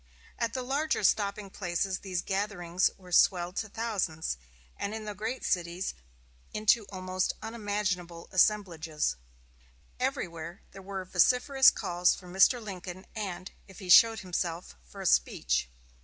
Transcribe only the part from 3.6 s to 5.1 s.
thousands, and in